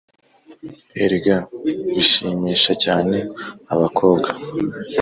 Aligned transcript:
erega 1.03 1.37
bishimisha 1.95 2.73
cyane 2.83 3.17
abakobwa 3.73 4.29